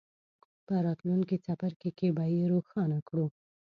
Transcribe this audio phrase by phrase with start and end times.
[0.65, 3.27] په راتلونکي څپرکي کې به یې روښانه کړو.